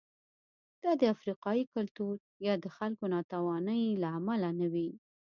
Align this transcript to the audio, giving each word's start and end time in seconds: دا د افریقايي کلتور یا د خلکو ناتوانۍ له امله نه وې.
دا 0.83 0.91
د 1.01 1.03
افریقايي 1.15 1.63
کلتور 1.73 2.15
یا 2.45 2.53
د 2.63 2.65
خلکو 2.77 3.03
ناتوانۍ 3.15 3.83
له 4.01 4.07
امله 4.17 4.49
نه 4.59 4.67
وې. 4.73 4.89